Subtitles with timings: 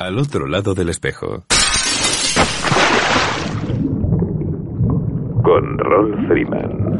[0.00, 1.42] Al otro lado del espejo.
[5.42, 6.98] Con Ron Freeman.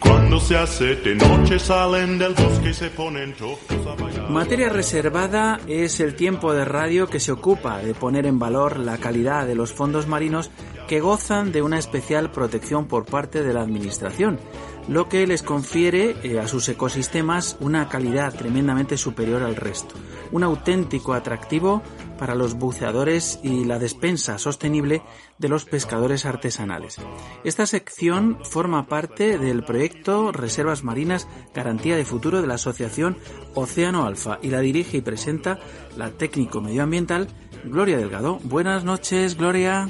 [0.00, 4.30] Cuando se hace de noche salen del bosque y se ponen chocos a bailar.
[4.30, 8.98] Materia reservada es el tiempo de radio que se ocupa de poner en valor la
[8.98, 10.50] calidad de los fondos marinos
[10.90, 14.40] que gozan de una especial protección por parte de la Administración,
[14.88, 19.94] lo que les confiere eh, a sus ecosistemas una calidad tremendamente superior al resto,
[20.32, 21.80] un auténtico atractivo
[22.18, 25.00] para los buceadores y la despensa sostenible
[25.38, 26.96] de los pescadores artesanales.
[27.44, 33.16] Esta sección forma parte del proyecto Reservas Marinas Garantía de Futuro de la Asociación
[33.54, 35.60] Océano Alfa y la dirige y presenta
[35.96, 37.28] la técnico medioambiental
[37.62, 38.40] Gloria Delgado.
[38.42, 39.88] Buenas noches, Gloria.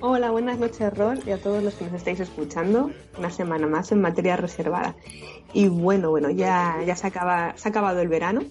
[0.00, 2.90] Hola, buenas noches, Rol, y a todos los que nos estáis escuchando.
[3.18, 4.94] Una semana más en materia reservada.
[5.52, 8.42] Y bueno, bueno, ya, ya se, acaba, se ha acabado el verano.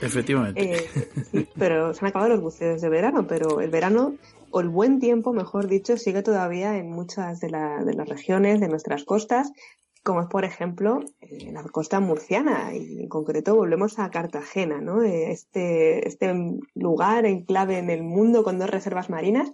[0.00, 0.74] Efectivamente.
[0.74, 0.88] Eh,
[1.30, 4.14] sí, pero se han acabado los buceos de verano, pero el verano,
[4.50, 8.60] o el buen tiempo, mejor dicho, sigue todavía en muchas de, la- de las regiones,
[8.60, 9.52] de nuestras costas,
[10.04, 15.02] como es, por ejemplo, eh, la costa murciana, y en concreto volvemos a Cartagena, ¿no?
[15.02, 16.34] Eh, Este, este
[16.74, 19.50] lugar enclave en el mundo con dos reservas marinas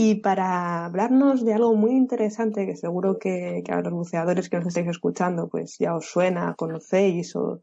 [0.00, 4.68] y para hablarnos de algo muy interesante que seguro que, a los buceadores que nos
[4.68, 7.60] estáis escuchando pues ya os suena, conocéis o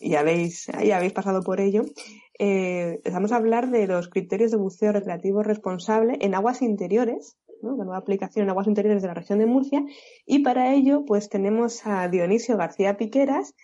[0.00, 1.82] y habéis, ya habéis pasado por ello,
[2.38, 7.76] eh, vamos a hablar de los criterios de buceo recreativo responsable en aguas interiores, ¿no?
[7.76, 9.84] la nueva aplicación en aguas interiores de la región de Murcia
[10.24, 13.54] y para ello pues tenemos a Dionisio García Piqueras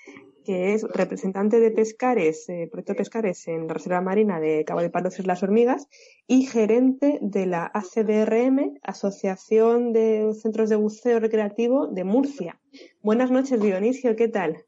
[0.44, 4.90] que es representante de Pescares, eh, Proyecto Pescares en la Reserva Marina de Cabo de
[4.90, 5.88] Palos y Las Hormigas
[6.26, 12.58] y gerente de la ACBRM, Asociación de Centros de Buceo Recreativo de Murcia.
[13.02, 14.64] Buenas noches, Dionisio, ¿qué tal?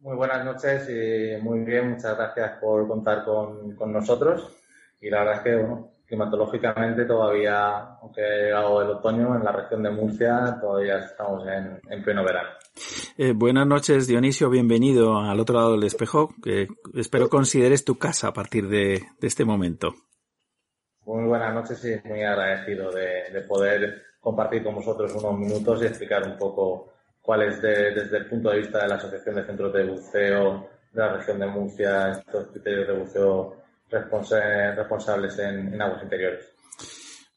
[0.00, 4.56] Muy buenas noches y muy bien, muchas gracias por contar con, con nosotros.
[5.00, 9.52] Y la verdad es que, bueno, climatológicamente todavía, aunque ha llegado el otoño en la
[9.52, 12.50] región de Murcia, todavía estamos en, en pleno verano.
[13.16, 14.50] Eh, buenas noches, Dionisio.
[14.50, 19.26] Bienvenido al otro lado del espejo, que espero consideres tu casa a partir de, de
[19.26, 19.94] este momento.
[21.06, 25.86] Muy buenas noches y muy agradecido de, de poder compartir con vosotros unos minutos y
[25.86, 26.92] explicar un poco
[27.22, 30.68] cuál es de- desde el punto de vista de la Asociación de Centros de Buceo
[30.92, 33.61] de la región de Murcia estos criterios de buceo
[33.92, 36.46] responsa- responsables en- en aguas interiores.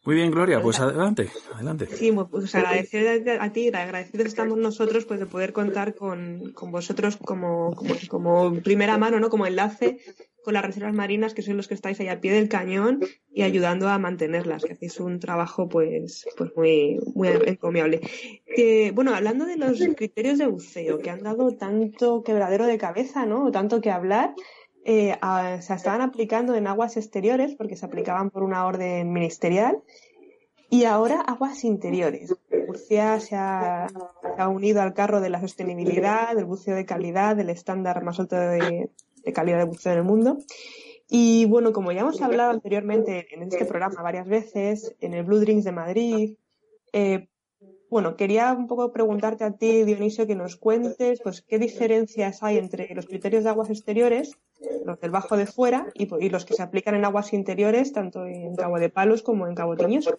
[0.06, 1.88] Muy bien, Gloria, pues adelante, adelante.
[1.88, 7.18] Sí, pues agradecer a ti, agradecidos estamos nosotros pues de poder contar con, con vosotros
[7.18, 9.30] como, como, como primera mano, ¿no?
[9.32, 9.98] Como enlace
[10.44, 13.00] con las reservas marinas, que sois los que estáis ahí al pie del cañón
[13.34, 18.02] y ayudando a mantenerlas, que hacéis un trabajo pues, pues muy, muy encomiable.
[18.56, 23.26] Que, bueno, hablando de los criterios de buceo, que han dado tanto quebradero de cabeza,
[23.26, 23.46] ¿no?
[23.46, 24.36] O tanto que hablar,
[24.86, 29.82] eh, a- se estaban aplicando en aguas exteriores, porque se aplicaban por una orden ministerial,
[30.70, 32.34] y ahora aguas interiores.
[32.68, 33.88] Murcia se ha,
[34.36, 38.20] se ha unido al carro de la sostenibilidad, del buceo de calidad, del estándar más
[38.20, 38.90] alto de,
[39.24, 40.38] de calidad de buceo en el mundo.
[41.08, 45.40] Y bueno, como ya hemos hablado anteriormente en este programa varias veces, en el Blue
[45.40, 46.36] Drinks de Madrid,
[46.94, 47.28] eh,
[47.92, 52.58] bueno, quería un poco preguntarte a ti, Dionisio, que nos cuentes pues qué diferencias hay
[52.58, 54.36] entre los criterios de aguas exteriores,
[54.86, 58.56] los del bajo de fuera, y, los que se aplican en aguas interiores, tanto en
[58.56, 60.18] Cabo de Palos como en Cabo Tiñoso.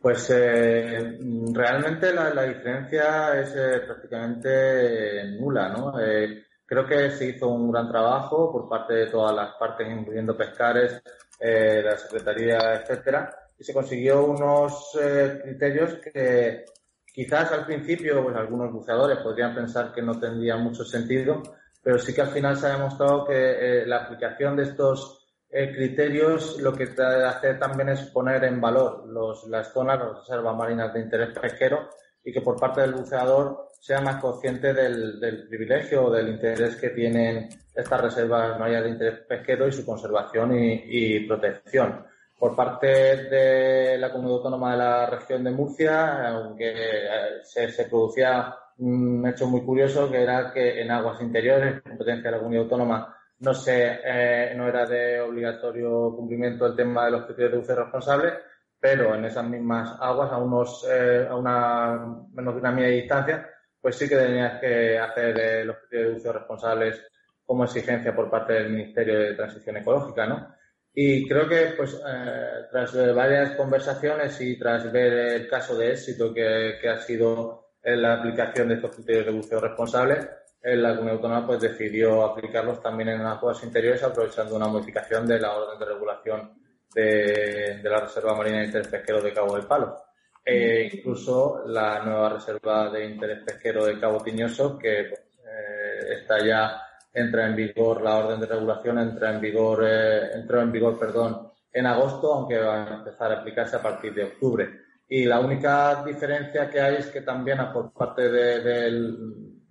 [0.00, 1.18] Pues eh,
[1.52, 6.00] realmente la, diferencia es eh, prácticamente nula, ¿no?
[6.00, 10.36] Eh, creo que se hizo un gran trabajo por parte de todas las partes, incluyendo
[10.36, 11.02] Pescares,
[11.38, 14.96] eh, la Secretaría, etcétera, y se consiguió unos
[15.42, 16.64] criterios que
[17.12, 21.42] quizás al principio pues, algunos buceadores podrían pensar que no tendrían mucho sentido,
[21.82, 23.34] pero sí que al final se ha demostrado que
[23.82, 29.06] eh, la aplicación de estos eh, criterios lo que hacer también es poner en valor
[29.08, 31.90] los, las zonas, las reservas marinas de interés pesquero
[32.22, 36.76] y que por parte del buceador sea más consciente del, del privilegio o del interés
[36.76, 42.06] que tienen estas reservas marinas de interés pesquero y su conservación y, y protección.
[42.38, 47.84] Por parte de la comunidad autónoma de la región de Murcia, aunque eh, se, se
[47.84, 52.64] producía un hecho muy curioso, que era que en aguas interiores, competencia de la comunidad
[52.64, 57.58] autónoma, no, se, eh, no era de obligatorio cumplimiento el tema de los criterios de
[57.58, 58.32] uso responsable,
[58.78, 62.94] pero en esas mismas aguas, a unos eh, a una menos de una milla de
[62.94, 63.48] distancia,
[63.80, 67.06] pues sí que tenías que hacer eh, los criterios de uso responsables
[67.44, 70.54] como exigencia por parte del Ministerio de Transición Ecológica, ¿no?
[70.92, 76.32] Y creo que, pues, eh, tras varias conversaciones y tras ver el caso de éxito
[76.32, 80.28] que, que ha sido en la aplicación de estos criterios de buceo responsable,
[80.62, 85.56] la Comunidad Autónoma pues decidió aplicarlos también en aguas interiores aprovechando una modificación de la
[85.56, 86.60] orden de regulación
[86.94, 89.96] de, la Reserva Marina de Interés Pesquero de Cabo del Palo.
[90.44, 96.82] E incluso la nueva Reserva de Interés Pesquero de Cabo Tiñoso, que eh, está ya,
[97.12, 101.50] entra en vigor, la orden de regulación entra en vigor, eh, entró en vigor, perdón,
[101.72, 104.68] en agosto, aunque va a empezar a aplicarse a partir de octubre.
[105.12, 108.92] Y la única diferencia que hay es que también por parte de,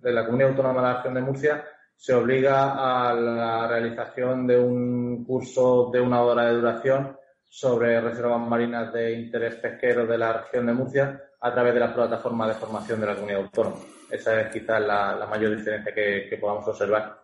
[0.02, 1.64] la Comunidad Autónoma de la Región de Murcia
[1.96, 7.16] se obliga a la realización de un curso de una hora de duración
[7.48, 11.94] sobre reservas marinas de interés pesquero de la región de Murcia a través de la
[11.94, 13.76] plataforma de formación de la comunidad autónoma.
[14.10, 17.18] Esa es quizás la, mayor diferencia que, podamos observar.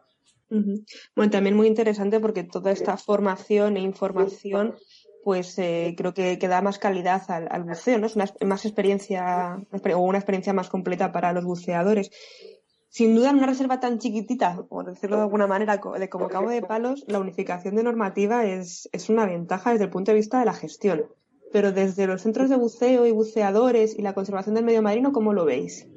[0.49, 4.75] Bueno, también muy interesante porque toda esta formación e información
[5.27, 8.07] pues eh, creo que, da más calidad al, buceo, ¿no?
[8.07, 12.13] Es una más experiencia o una experiencia más completa para los buceadores
[12.91, 16.49] sin duda en una reserva tan chiquitita, por decirlo de alguna manera, de como Cabo
[16.51, 20.45] de Palos, la unificación de normativa es, una ventaja desde el punto de vista de
[20.45, 21.07] la gestión.
[21.53, 25.33] Pero desde los centros de buceo y buceadores y la conservación del medio marino, ¿cómo
[25.33, 25.89] lo veis?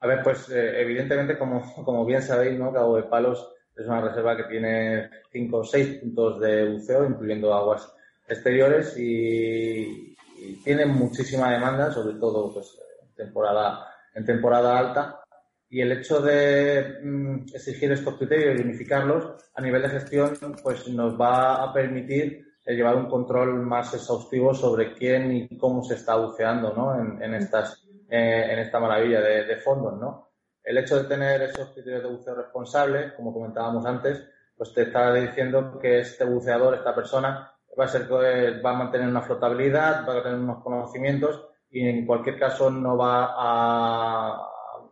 [0.00, 2.70] A ver, pues eh, evidentemente, como, como bien sabéis, ¿no?
[2.70, 7.54] Cabo de Palos es una reserva que tiene cinco o seis puntos de buceo, incluyendo
[7.54, 7.95] aguas
[8.28, 12.78] exteriores, y, y tiene muchísima demanda, sobre todo pues,
[13.14, 15.20] temporada, en temporada alta
[15.68, 20.86] y el hecho de mm, exigir estos criterios y unificarlos a nivel de gestión pues
[20.88, 26.16] nos va a permitir llevar un control más exhaustivo sobre quién y cómo se está
[26.16, 27.22] buceando ¿no?
[27.22, 30.00] en, estas, eh, en esta maravilla de, fondos.
[30.00, 30.30] ¿no?
[30.64, 34.20] El hecho de tener esos criterios de buceo responsable, como comentábamos antes,
[34.56, 38.76] pues te está diciendo que este buceador, esta persona, va a, ser, eh, va a
[38.76, 44.48] mantener una flotabilidad, va a tener unos conocimientos y en cualquier caso no va a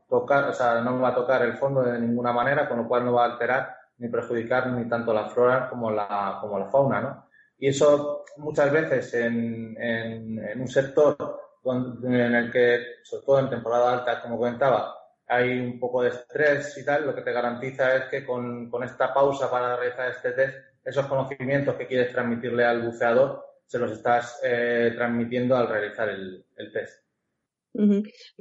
[0.09, 3.05] tocar, o sea, no va a tocar el fondo de ninguna manera, con lo cual
[3.05, 7.01] no va a alterar ni perjudicar ni tanto la flora como la, como la fauna,
[7.01, 7.27] ¿no?
[7.59, 11.17] Y eso muchas veces en, en, un sector
[11.65, 14.95] en el que, sobre todo en temporada alta, como comentaba,
[15.27, 18.85] hay un poco de estrés y tal, lo que te garantiza es que con, con
[18.85, 23.93] esta pausa para realizar este test, esos conocimientos que quieres transmitirle al buceador, se los
[23.93, 27.05] estás eh, transmitiendo al realizar el, el test.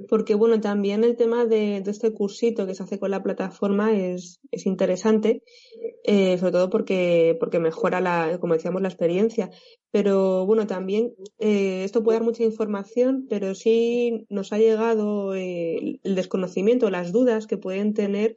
[0.10, 4.40] Porque bueno, también el tema de, este cursito que se hace con la plataforma es,
[4.51, 5.42] es interesante,
[6.04, 9.50] eh, sobre todo porque, porque mejora la, como decíamos, la experiencia.
[9.90, 16.00] Pero bueno, también eh, esto puede dar mucha información, pero sí nos ha llegado el
[16.04, 18.36] desconocimiento, las dudas que pueden tener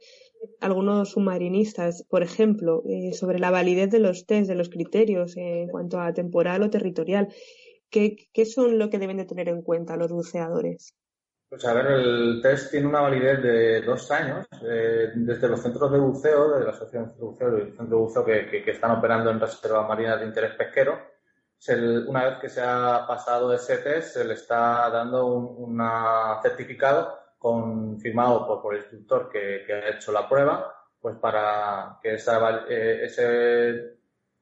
[0.59, 5.99] algunos submarinistas, por ejemplo, sobre la validez de los test, de los criterios en cuanto
[5.99, 7.27] a temporal o territorial.
[7.89, 10.93] ¿Qué, son lo que deben de tener en cuenta los buceadores?
[11.49, 14.45] Pues a ver, el test tiene una validez de dos años.
[14.61, 18.03] Eh, desde los centros de buceo, de la Asociación de Buceo y el Centro de
[18.03, 20.99] Buceo que, están operando en reservas marinas de interés pesquero,
[22.07, 25.81] una vez que se ha pasado ese test, se le está dando un
[26.43, 32.65] certificado con, firmado por, el instructor que, ha hecho la prueba, pues para que esa,
[32.67, 33.97] eh, ese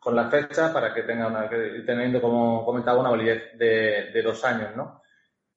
[0.05, 4.75] con la fecha para que tenga una, teniendo como comentaba una validez de, dos años,
[4.75, 5.01] ¿no?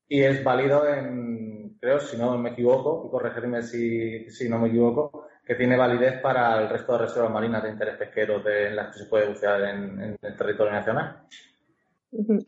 [0.09, 4.69] Y es válido en, creo, si no me equivoco, y corregirme si, si no me
[4.69, 8.77] equivoco, que tiene validez para el resto de reservas marinas de interés pesquero de, en
[8.77, 11.27] las que se puede bucear en, el territorio nacional.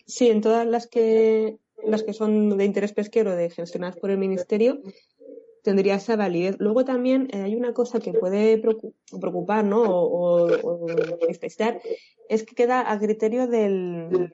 [0.06, 4.18] Sí, en todas las que las que son de interés pesquero de gestionadas por el
[4.18, 4.80] ministerio
[5.62, 6.56] tendría esa validez.
[6.58, 9.82] Luego también eh, hay una cosa que puede preocupar, ¿no?
[9.82, 10.86] O, o,
[12.28, 14.32] es que queda a criterio del,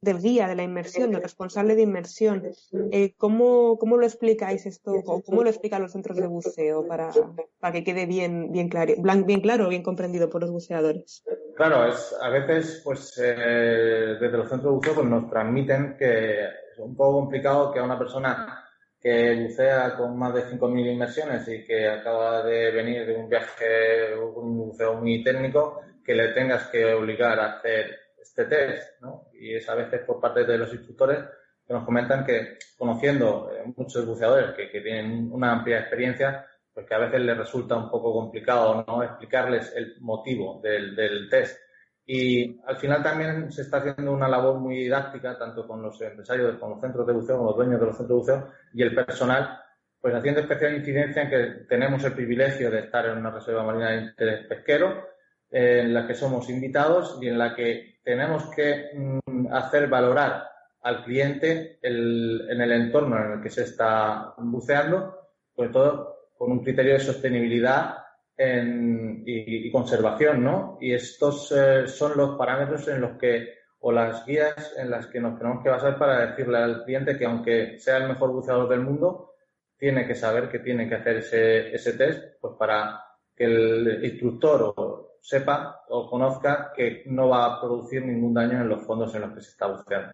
[0.00, 2.44] del guía de la inmersión, del responsable de inmersión.
[2.92, 4.92] Eh, ¿cómo, ¿cómo, lo explicáis esto?
[4.92, 7.10] ¿O cómo lo explican los centros de buceo para,
[7.58, 8.94] para que quede bien, bien, claro,
[9.26, 11.24] bien claro, bien comprendido por los buceadores?
[11.56, 16.63] Claro, es, a veces, pues, eh, desde los centros de buceo pues, nos transmiten que
[16.74, 18.64] es un poco complicado que a una persona
[19.00, 24.14] que bucea con más de 5.000 inmersiones y que acaba de venir de un viaje,
[24.16, 29.28] un buceo muy técnico, que le tengas que obligar a hacer este test, ¿no?
[29.34, 31.18] Y es a veces por parte de los instructores
[31.66, 36.86] que nos comentan que conociendo eh, muchos buceadores que, que, tienen una amplia experiencia, pues
[36.86, 41.58] que a veces les resulta un poco complicado no explicarles el motivo del, del test.
[42.06, 46.58] Y al final también se está haciendo una labor muy didáctica, tanto con los empresarios,
[46.58, 48.94] con los centros de buceo, con los dueños de los centros de buceo y el
[48.94, 49.58] personal,
[50.00, 53.90] pues haciendo especial incidencia en que tenemos el privilegio de estar en una reserva marina
[53.90, 55.14] de interés pesquero,
[55.50, 60.48] en la que somos invitados y en la que tenemos que mm, hacer valorar
[60.82, 66.52] al cliente el, en el entorno en el que se está buceando, sobre todo con
[66.52, 68.03] un criterio de sostenibilidad
[68.36, 70.78] en, y, y, conservación, ¿no?
[70.80, 73.48] Y estos eh, son los parámetros en los que,
[73.80, 77.24] o las guías en las que nos tenemos que basar para decirle al cliente que
[77.24, 79.34] aunque sea el mejor buceador del mundo,
[79.76, 83.00] tiene que saber que tiene que hacer ese, ese test, pues para
[83.36, 88.68] que el instructor o sepa o conozca que no va a producir ningún daño en
[88.68, 90.12] los fondos en los que se está buceando.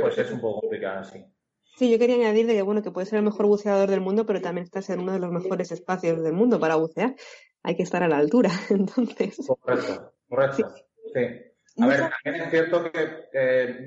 [0.00, 1.24] pues es un poco complicado así.
[1.76, 4.26] Sí, yo quería añadir de que bueno que puede ser el mejor buceador del mundo,
[4.26, 7.14] pero también estás en uno de los mejores espacios del mundo para bucear.
[7.62, 9.38] Hay que estar a la altura, entonces.
[9.60, 10.74] Correcto, correcto.
[11.14, 11.20] Sí.
[11.82, 13.86] A ver, también es cierto que eh,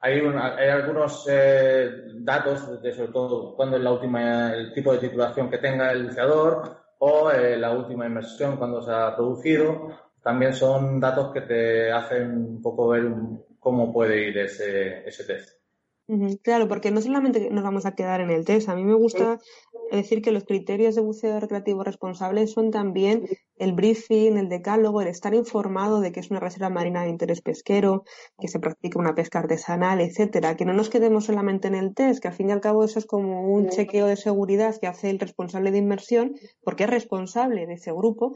[0.00, 4.98] hay, hay algunos eh, datos, de, sobre todo cuando es la última, el tipo de
[4.98, 9.90] titulación que tenga el buceador o eh, la última inmersión cuando se ha producido.
[10.22, 13.04] También son datos que te hacen un poco ver
[13.60, 15.55] cómo puede ir ese, ese test.
[16.42, 19.40] Claro, porque no solamente nos vamos a quedar en el test, a mí me gusta
[19.90, 25.08] decir que los criterios de buceo recreativo responsable son también el briefing, el decálogo, el
[25.08, 28.04] estar informado de que es una reserva marina de interés pesquero,
[28.38, 32.22] que se practica una pesca artesanal, etcétera, que no nos quedemos solamente en el test,
[32.22, 35.10] que al fin y al cabo eso es como un chequeo de seguridad que hace
[35.10, 38.32] el responsable de inmersión, porque es responsable de ese grupo,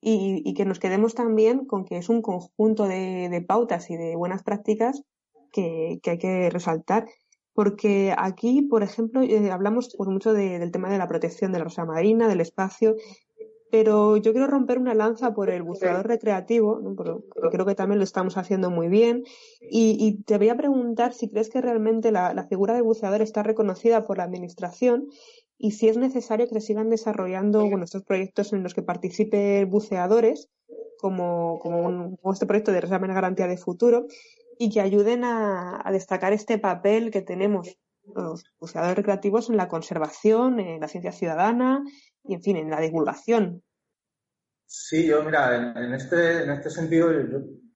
[0.00, 4.44] y, que nos quedemos también con que es un conjunto de pautas y de buenas
[4.44, 5.02] prácticas
[5.54, 7.06] que, hay que resaltar.
[7.54, 11.64] Porque aquí, por ejemplo, eh, hablamos pues, mucho del tema de la protección de la
[11.64, 12.96] rosa marina, del espacio,
[13.74, 18.04] pero yo quiero romper una lanza por el buceador recreativo, porque creo que también lo
[18.04, 19.24] estamos haciendo muy bien,
[19.60, 24.04] y, te voy a preguntar si crees que realmente la, figura de buceador está reconocida
[24.04, 25.08] por la Administración
[25.58, 29.68] y si es necesario que se sigan desarrollando bueno, estos proyectos en los que participen
[29.68, 30.50] buceadores,
[31.00, 34.06] como, como, este proyecto de Reserva de Garantía de Futuro,
[34.58, 37.76] y que ayuden a, destacar este papel que tenemos
[38.14, 41.82] los buceadores recreativos en la conservación, en la ciencia ciudadana
[42.22, 43.62] y, en fin, en la divulgación.
[44.66, 47.08] Sí, yo, mira, en, este, en este sentido,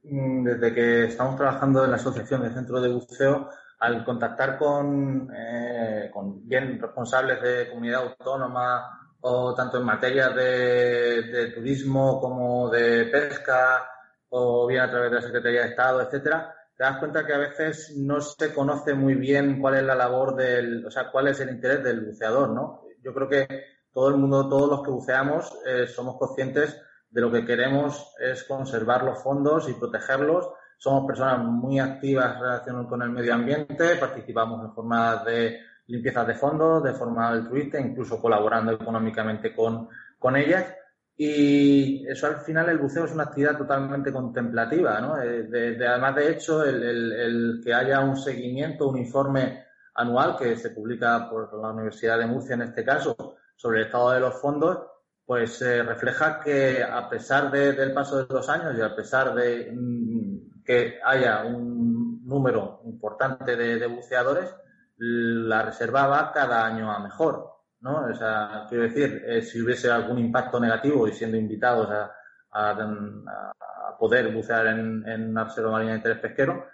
[0.03, 3.49] mm, desde que estamos trabajando en la Asociación de Centros de Buceo,
[3.81, 11.23] al contactar con, eh, con bien responsables de comunidad autónoma o tanto en materia de,
[11.23, 13.89] de turismo como de pesca
[14.31, 17.39] o bien a través de la Secretaría de Estado, etcétera, te das cuenta que a
[17.39, 21.41] veces no se conoce muy bien cuál es la labor del, o sea, cuál es
[21.41, 22.83] el interés del buceador, ¿no?
[23.03, 23.49] Yo creo que
[23.93, 26.81] todo el mundo, todos los que buceamos, eh, somos conscientes
[27.11, 30.51] de lo que queremos es conservar los fondos y protegerlos.
[30.79, 35.59] Somos personas muy activas relación con el medio ambiente, participamos en formas de
[35.89, 40.73] limpiezas de fondos, de forma altruista, incluso colaborando económicamente con, con ellas.
[41.21, 45.21] Y eso al final el buceo es una actividad totalmente contemplativa, ¿no?
[45.21, 46.81] Eh, de, además, de hecho, el,
[47.13, 49.65] el, que haya un seguimiento, un informe
[49.97, 53.17] anual que se publica por la Universidad de Murcia en este caso
[53.57, 54.79] sobre el estado de los fondos,
[55.27, 59.73] pues eh, refleja que a pesar del paso de los años y a pesar de
[59.75, 64.55] mm, que haya un número importante de, de buceadores,
[64.99, 67.58] la reserva va cada año a mejor.
[67.81, 68.07] ¿No?
[68.07, 72.13] O sea, quiero decir, eh, si hubiese algún impacto negativo y siendo invitados a,
[72.53, 76.67] a, poder bucear en, en una marina de interés pesquero,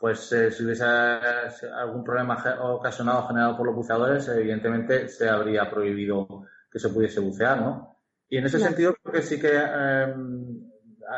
[0.00, 6.46] pues eh, si hubiese algún problema ocasionado generado por los buceadores, evidentemente se habría prohibido
[6.70, 7.98] que se pudiese bucear, ¿no?
[8.28, 10.70] Y en ese sentido creo que sí que em,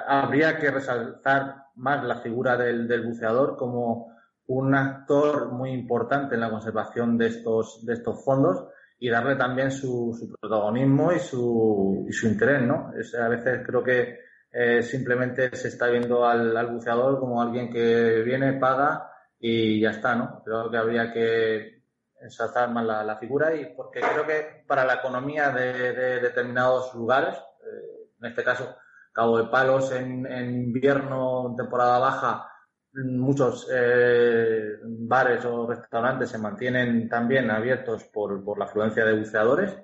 [0.07, 6.41] habría que resaltar más la figura del, del, buceador como un actor muy importante en
[6.41, 8.69] la conservación de estos, de estos fondos
[9.03, 12.93] y darle también su, su protagonismo y su, y su interés, ¿no?
[13.19, 14.21] A veces creo que
[14.53, 20.15] eh, simplemente se está viendo al, buceador como alguien que viene, paga y ya está,
[20.15, 20.43] ¿no?
[20.45, 21.83] Creo que habría que
[22.21, 27.35] ensalzar más la, figura y porque creo que para la economía de, de determinados lugares,
[27.37, 28.77] eh, en este caso
[29.13, 32.50] Cabo de Palos en, en invierno, en temporada baja,
[32.93, 39.77] muchos eh, bares o restaurantes se mantienen también abiertos por, por, la afluencia de buceadores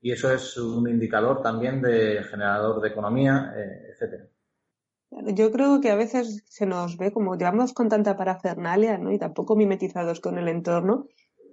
[0.00, 4.26] y eso es un indicador también de generador de economía, eh, etcétera.
[5.34, 9.10] Yo creo que a veces se nos ve como llevamos con tanta parafernalia, ¿no?
[9.10, 11.08] Y tampoco mimetizados con el entorno,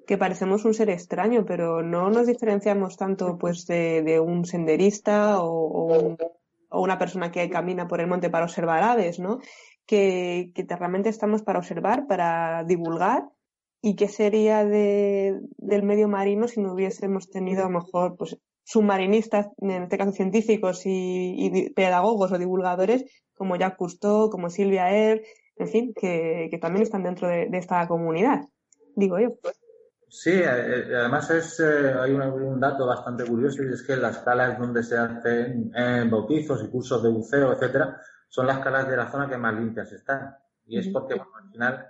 [0.05, 6.15] que parecemos un ser extraño, pero no nos diferenciamos tanto pues de, un senderista o,
[6.69, 9.39] o una persona que camina por el monte para observar aves, ¿no?
[9.87, 13.23] Que, que realmente estamos para observar, para divulgar.
[13.81, 18.37] ¿Y qué sería de, del medio marino si no hubiésemos tenido a lo mejor pues
[18.63, 24.91] submarinistas, en este caso científicos y, y pedagogos o divulgadores como Jacques Cousteau, como Silvia
[24.91, 25.23] Air,
[25.57, 28.41] en fin, que, que también están dentro de, esta comunidad,
[28.95, 29.29] digo yo.
[30.09, 34.57] Sí, eh, además es, eh, hay un, dato bastante curioso y es que las calas
[34.57, 39.09] donde se hacen eh, bautizos y cursos de buceo, etcétera, son las calas de la
[39.09, 40.35] zona que más limpias están.
[40.65, 41.87] Y es porque, bueno, al final,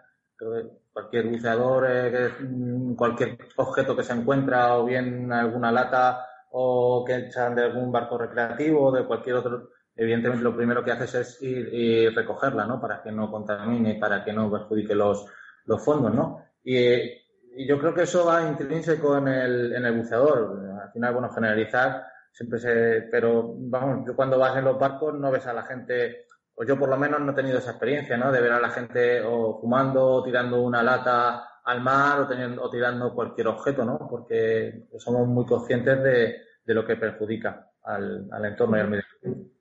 [0.93, 7.15] cualquier buceador, eh, mm, cualquier objeto que se encuentra, o bien alguna lata, o que
[7.15, 11.41] echan de algún barco recreativo o de cualquier otro, evidentemente lo primero que haces es
[11.41, 12.79] ir y recogerla, ¿no?
[12.79, 15.25] Para que no contamine, para que no perjudique los,
[15.65, 16.43] los fondos, ¿no?
[16.63, 17.21] Y, eh,
[17.57, 20.79] y yo creo que eso va intrínseco en el, en el buceador.
[20.79, 25.31] Al final, bueno, generalizar siempre se, pero vamos, yo cuando vas en los barcos no
[25.31, 26.26] ves a la gente,
[26.59, 28.31] o yo por lo menos no he tenido esa experiencia, ¿no?
[28.31, 32.63] De ver a la gente o fumando, o tirando una lata al mar o, teniendo,
[32.63, 34.07] o tirando cualquier objeto, ¿no?
[34.09, 36.35] Porque somos muy conscientes de,
[36.65, 39.51] de lo que perjudica al, al entorno y al medio ambiente.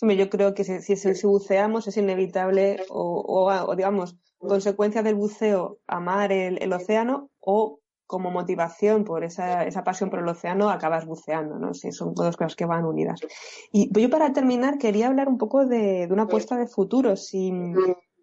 [0.00, 6.60] Yo creo que si, si, buceamos es inevitable o, digamos, consecuencia del buceo amar el,
[6.60, 7.81] el océano o
[8.12, 11.72] como motivación por esa, esa pasión por el océano acabas buceando, ¿no?
[11.72, 13.20] Sí, son dos cosas que van unidas.
[13.72, 17.16] Y yo para terminar quería hablar un poco de, de una apuesta de futuro.
[17.16, 17.50] Si,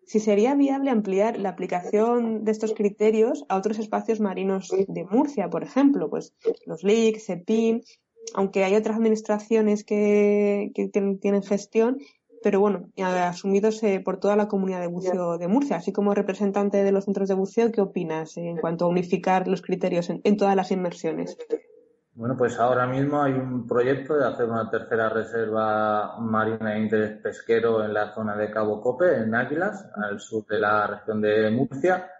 [0.05, 5.49] si sería viable ampliar la aplicación de estos criterios a otros espacios marinos de Murcia,
[5.49, 6.35] por ejemplo, pues
[6.67, 7.81] los LIC, CEPIM,
[8.35, 11.97] aunque hay otras administraciones que, que tienen, tienen gestión,
[12.43, 15.77] pero bueno, asumidos eh, por toda la comunidad de buceo de Murcia.
[15.77, 19.61] Así como representante de los centros de buceo, ¿qué opinas en cuanto a unificar los
[19.61, 21.37] criterios en, en todas las inmersiones?
[22.19, 27.21] Bueno, pues ahora mismo hay un proyecto de hacer una tercera reserva marina de interés
[27.21, 31.49] pesquero en la zona de Cabo Cope, en Águilas, al sur de la región de
[31.49, 32.11] Murcia.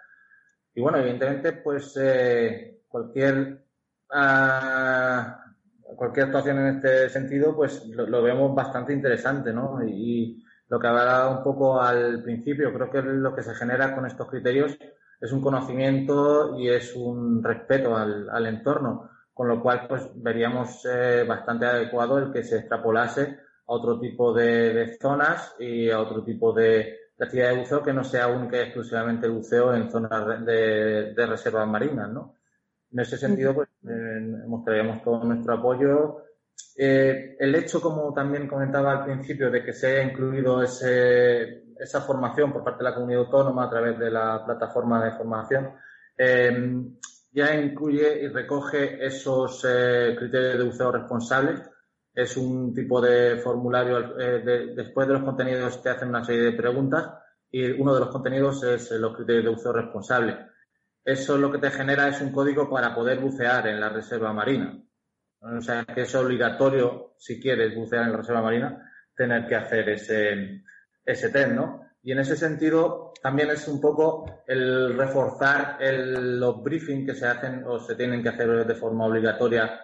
[0.74, 3.66] Y bueno, evidentemente, pues eh, cualquier
[4.10, 5.49] uh,
[5.96, 9.84] cualquier actuación en este sentido, pues lo, lo, vemos bastante interesante, ¿no?
[9.84, 13.96] Y, y lo que hablaba un poco al principio, creo que lo que se genera
[13.96, 14.78] con estos criterios
[15.20, 20.86] es un conocimiento y es un respeto al, al entorno con lo cual pues veríamos
[20.86, 26.02] eh, bastante adecuado el que se extrapolase a otro tipo de, de, zonas y a
[26.02, 29.74] otro tipo de, de, actividad de buceo que no sea única y exclusivamente el buceo
[29.74, 32.36] en zonas de, de reservas marinas, ¿no?
[32.92, 33.69] En ese sentido, pues
[34.20, 36.24] mostraríamos todo nuestro apoyo.
[36.76, 42.02] Eh, el hecho, como también comentaba al principio, de que se haya incluido ese, esa
[42.02, 45.72] formación por parte de la comunidad autónoma a través de la plataforma de formación,
[46.18, 46.84] eh,
[47.32, 51.62] ya incluye y recoge esos eh, criterios de buceo responsables.
[52.14, 56.42] Es un tipo de formulario, eh, de, después de los contenidos te hacen una serie
[56.42, 57.14] de preguntas
[57.52, 60.38] y uno de los contenidos es los criterios de buceo responsable.
[61.04, 64.80] Eso lo que te genera es un código para poder bucear en la reserva marina.
[65.42, 69.90] O sea, que es obligatorio, si quieres bucear en la reserva marina, tener que hacer
[69.90, 70.64] ese,
[71.06, 71.90] ese test, ¿no?
[72.02, 77.28] Y en ese sentido, también es un poco el reforzar el, los briefings que se
[77.28, 79.82] hacen o se tienen que hacer de forma obligatoria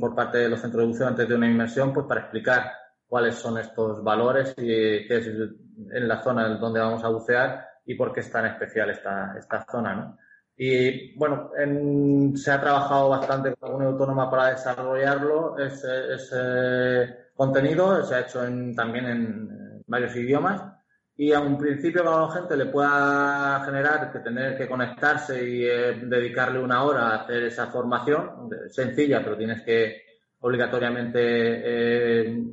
[0.00, 2.72] por parte de los centros de buceo antes de una inmersión, pues para explicar
[3.06, 7.94] cuáles son estos valores y qué es en la zona donde vamos a bucear y
[7.94, 10.18] por qué es tan especial esta, esta zona, ¿no?
[10.58, 17.30] Y bueno, en, se ha trabajado bastante con la comunidad autónoma para desarrollarlo, ese, ese
[17.34, 20.76] contenido, se ha hecho en, también en varios idiomas
[21.18, 25.64] y a un principio para la gente le pueda generar que tener que conectarse y
[25.64, 30.02] eh, dedicarle una hora a hacer esa formación, sencilla, pero tienes que
[30.40, 32.44] obligatoriamente eh,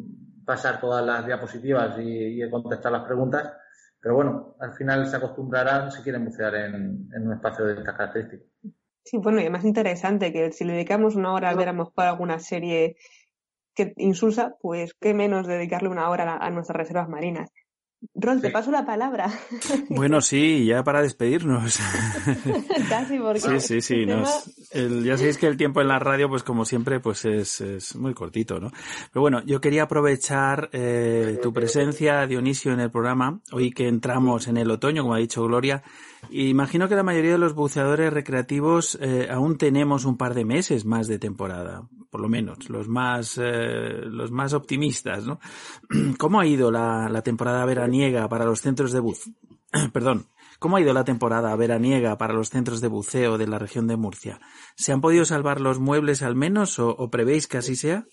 [0.46, 3.52] pasar todas las diapositivas y, y, contestar las preguntas.
[4.04, 8.46] Pero bueno, al final se acostumbrarán si quieren bucear en, un espacio de estas características.
[9.06, 12.04] Sí, bueno, y además interesante que si le dedicamos una hora a ver a mejor
[12.04, 12.98] alguna serie
[13.74, 17.50] que insulsa, pues qué menos dedicarle una hora a nuestras reservas marinas.
[18.16, 19.32] Ron, te paso la palabra.
[19.89, 21.80] Bueno, sí, ya para despedirnos.
[22.89, 23.39] Casi, porque.
[23.39, 24.06] Sí, sí, sí.
[24.06, 24.22] tema...
[24.22, 27.62] Nos, el, ya sabéis que el tiempo en la radio, pues como siempre, pues es,
[27.62, 28.72] es muy cortito, ¿no?
[29.12, 33.39] Pero bueno, yo quería aprovechar eh, tu presencia, Dionisio, en el programa.
[33.52, 35.84] Hoy que entramos en el otoño, como ha dicho Gloria,
[36.30, 40.86] Imagino que la mayoría de los buceadores recreativos eh, aún tenemos un par de meses
[40.86, 45.40] más de temporada, por lo menos, los más, eh, los más optimistas, ¿no?
[46.18, 49.34] ¿Cómo ha ido la, la temporada veraniega para los centros de buceo?
[49.94, 50.28] Perdón,
[50.64, 53.98] ¿Cómo ha ido la temporada veraniega para los centros de buceo de la región de
[53.98, 54.40] Murcia?
[54.78, 58.06] ¿Se han podido salvar los muebles al menos o, o prevéis que así sea?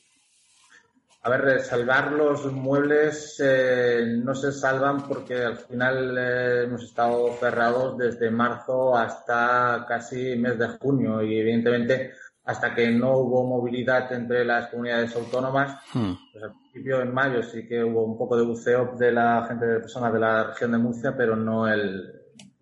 [1.23, 7.35] A ver, salvar los muebles eh, no se salvan porque al final eh, hemos estado
[7.35, 12.13] cerrados desde marzo hasta casi mes de junio y evidentemente
[12.45, 16.13] hasta que no hubo movilidad entre las comunidades autónomas, hmm.
[16.33, 19.67] pues al principio en mayo sí que hubo un poco de buceo de la gente
[19.67, 22.13] de personas de la región de Murcia, pero no el,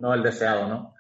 [0.01, 0.95] no el deseado, ¿no?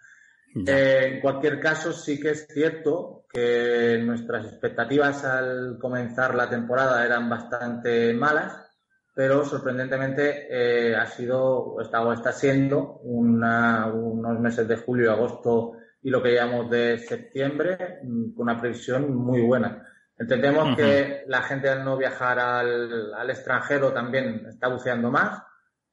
[0.55, 7.05] Eh, en cualquier caso, sí que es cierto que nuestras expectativas al comenzar la temporada
[7.05, 8.69] eran bastante malas,
[9.15, 16.11] pero sorprendentemente eh, ha sido, está, o está siendo unos meses de julio agosto y
[16.11, 19.85] lo que llamamos de septiembre mm, con una previsión muy buena.
[20.17, 25.43] Entendemos que la gente al no viajar al, extranjero también está buceando más.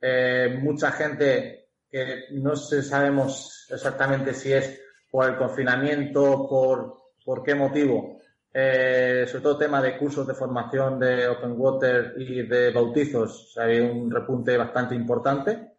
[0.02, 1.65] Eh, mucha gente
[1.96, 8.20] que no sé, sabemos exactamente si es por el confinamiento, por, por qué motivo,
[8.54, 13.80] eh, sobre todo tema de cursos de formación de Open Water y de bautizos, hay
[13.80, 15.76] un repunte bastante importante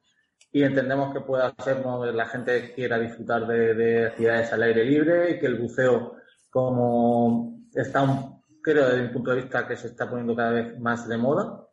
[0.50, 5.33] y entendemos que puede hacer que la gente quiera disfrutar de, actividades al aire libre
[5.33, 6.14] y que el buceo,
[6.48, 10.79] como está, un, creo desde mi punto de vista, que se está poniendo cada vez
[10.81, 11.68] más de moda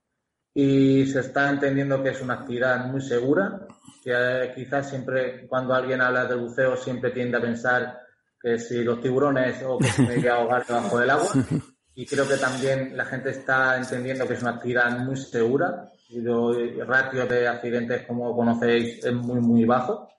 [0.54, 3.66] y se está entendiendo que es una actividad muy segura
[4.04, 8.02] que eh, quizás siempre cuando alguien habla de buceo siempre tiende a pensar
[8.42, 11.32] que si los tiburones o que se me a ahogar debajo del agua.
[11.96, 16.18] Y creo que también la gente está entendiendo que es una actividad muy segura y
[16.18, 20.10] el ratio de accidentes, como conocéis, es muy, muy bajo.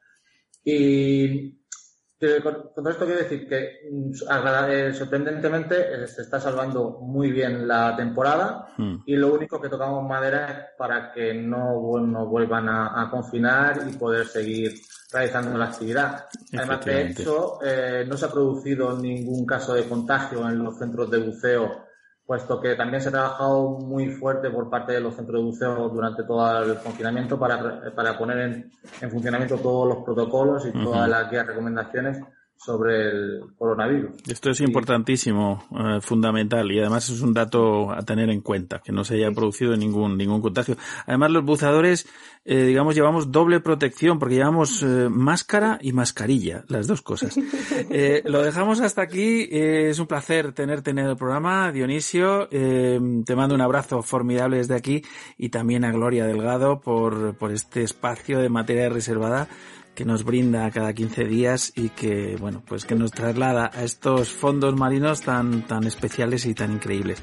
[0.65, 1.64] Y
[2.43, 4.11] con, todo esto quiero decir que mm,
[4.69, 8.97] eh, sorprendentemente eh, se está salvando muy bien la temporada hmm.
[9.07, 14.27] y lo único que tocamos madera es para que no, vuelvan a, confinar y poder
[14.27, 14.75] seguir
[15.13, 16.27] realizando la actividad.
[16.53, 21.11] Además, de hecho, eh, no se ha producido ningún caso de contagio en los centros
[21.11, 21.84] de buceo
[22.27, 25.89] puesto que también se ha trabajado muy fuerte por parte de los centros de buceo
[25.91, 31.09] durante todo el confinamiento para, para poner en, en, funcionamiento todos los protocolos y todas
[31.09, 32.21] las guías recomendaciones
[32.57, 34.13] sobre el coronavirus.
[34.27, 38.91] Esto es importantísimo, eh, fundamental y además es un dato a tener en cuenta, que
[38.91, 40.77] no se haya producido ningún, ningún contagio.
[41.07, 42.07] Además los buceadores,
[42.45, 47.37] eh, digamos, llevamos doble protección porque llevamos eh, máscara y mascarilla, las dos cosas.
[48.25, 49.47] lo dejamos hasta aquí.
[49.51, 52.49] es un placer tenerte en el programa, Dionisio.
[52.49, 55.03] te mando un abrazo formidable desde aquí
[55.37, 59.49] y también a Gloria Delgado por, por este espacio de materia reservada
[59.95, 64.31] que nos brinda cada 15 días y que, bueno, pues que nos traslada a estos
[64.31, 67.23] fondos marinos tan, tan especiales y tan increíbles.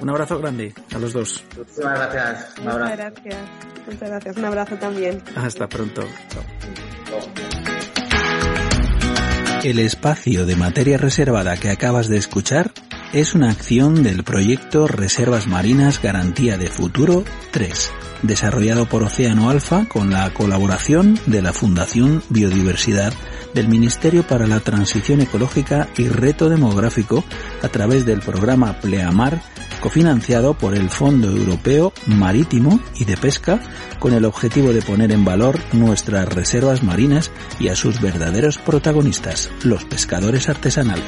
[0.00, 1.44] Un abrazo grande a los dos.
[1.56, 2.54] Muchas gracias.
[2.60, 2.90] Un abrazo.
[2.90, 3.48] Muchas gracias.
[3.86, 4.36] Muchas gracias.
[4.36, 5.22] Un abrazo también.
[5.34, 6.02] Hasta pronto.
[9.64, 12.70] El espacio de materia reservada que acabas de escuchar
[13.12, 19.86] es una acción del proyecto Reservas Marinas Garantía de Futuro 3 desarrollado por Océano Alfa
[19.86, 23.12] con la colaboración de la Fundación Biodiversidad
[23.54, 27.24] del Ministerio para la Transición Ecológica y Reto Demográfico
[27.62, 29.40] a través del programa Pleamar,
[29.80, 33.60] cofinanciado por el Fondo Europeo Marítimo y de Pesca,
[33.98, 39.50] con el objetivo de poner en valor nuestras reservas marinas y a sus verdaderos protagonistas,
[39.64, 41.04] los pescadores artesanales.